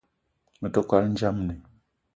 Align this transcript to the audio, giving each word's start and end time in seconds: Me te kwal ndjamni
Me 0.59 0.67
te 0.73 0.79
kwal 0.87 1.05
ndjamni 1.11 1.55